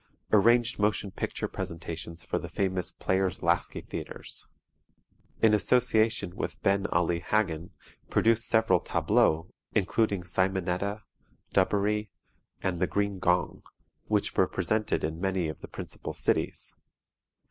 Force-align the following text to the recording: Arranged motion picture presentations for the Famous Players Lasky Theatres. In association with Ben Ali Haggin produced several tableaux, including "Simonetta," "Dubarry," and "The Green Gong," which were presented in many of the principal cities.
Arranged 0.33 0.79
motion 0.79 1.11
picture 1.11 1.47
presentations 1.47 2.23
for 2.23 2.39
the 2.39 2.49
Famous 2.49 2.91
Players 2.91 3.43
Lasky 3.43 3.81
Theatres. 3.81 4.47
In 5.43 5.53
association 5.53 6.35
with 6.35 6.59
Ben 6.63 6.87
Ali 6.87 7.19
Haggin 7.19 7.69
produced 8.09 8.47
several 8.47 8.79
tableaux, 8.79 9.51
including 9.73 10.23
"Simonetta," 10.23 11.03
"Dubarry," 11.53 12.09
and 12.63 12.79
"The 12.79 12.87
Green 12.87 13.19
Gong," 13.19 13.61
which 14.07 14.35
were 14.35 14.47
presented 14.47 15.03
in 15.03 15.21
many 15.21 15.47
of 15.49 15.59
the 15.61 15.67
principal 15.67 16.15
cities. 16.15 16.73